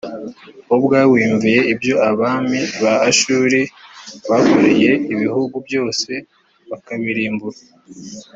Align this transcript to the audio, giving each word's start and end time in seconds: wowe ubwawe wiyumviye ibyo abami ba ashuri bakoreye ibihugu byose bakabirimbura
wowe 0.67 0.77
ubwawe 0.81 1.07
wiyumviye 1.13 1.59
ibyo 1.73 1.95
abami 2.09 2.61
ba 2.81 2.93
ashuri 3.09 3.59
bakoreye 4.29 4.91
ibihugu 5.13 5.55
byose 5.67 6.11
bakabirimbura 6.69 7.59